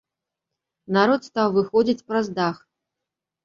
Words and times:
Народ 0.97 1.21
стаў 1.29 1.47
выходзіць 1.59 2.01
праз 2.11 2.35
дах. 2.43 2.55